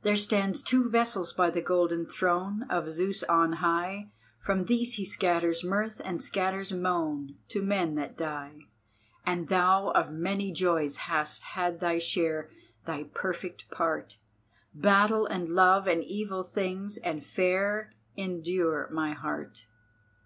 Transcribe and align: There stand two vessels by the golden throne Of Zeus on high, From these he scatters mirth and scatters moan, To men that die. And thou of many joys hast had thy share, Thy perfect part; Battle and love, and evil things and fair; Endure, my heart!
There 0.00 0.16
stand 0.16 0.54
two 0.64 0.88
vessels 0.88 1.34
by 1.34 1.50
the 1.50 1.60
golden 1.60 2.06
throne 2.06 2.62
Of 2.70 2.88
Zeus 2.88 3.22
on 3.24 3.52
high, 3.60 4.10
From 4.40 4.64
these 4.64 4.94
he 4.94 5.04
scatters 5.04 5.62
mirth 5.62 6.00
and 6.06 6.22
scatters 6.22 6.72
moan, 6.72 7.36
To 7.48 7.60
men 7.60 7.94
that 7.96 8.16
die. 8.16 8.60
And 9.26 9.48
thou 9.48 9.88
of 9.90 10.10
many 10.10 10.52
joys 10.52 10.96
hast 11.12 11.42
had 11.42 11.80
thy 11.80 11.98
share, 11.98 12.48
Thy 12.86 13.10
perfect 13.12 13.70
part; 13.70 14.16
Battle 14.72 15.26
and 15.26 15.50
love, 15.50 15.86
and 15.86 16.02
evil 16.02 16.44
things 16.44 16.96
and 16.96 17.22
fair; 17.22 17.92
Endure, 18.16 18.88
my 18.90 19.12
heart! 19.12 19.66